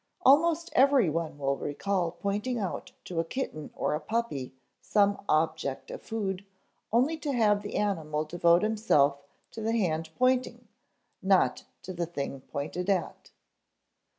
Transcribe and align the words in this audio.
Almost 0.25 0.71
every 0.73 1.11
one 1.11 1.37
will 1.37 1.57
recall 1.57 2.09
pointing 2.09 2.57
out 2.57 2.91
to 3.03 3.19
a 3.19 3.23
kitten 3.23 3.69
or 3.75 3.99
puppy 3.99 4.51
some 4.81 5.23
object 5.29 5.91
of 5.91 6.01
food, 6.01 6.43
only 6.91 7.17
to 7.19 7.31
have 7.33 7.61
the 7.61 7.75
animal 7.75 8.23
devote 8.23 8.63
himself 8.63 9.19
to 9.51 9.61
the 9.61 9.77
hand 9.77 10.09
pointing, 10.17 10.67
not 11.21 11.65
to 11.83 11.93
the 11.93 12.07
thing 12.07 12.41
pointed 12.51 12.89
at. 12.89 13.29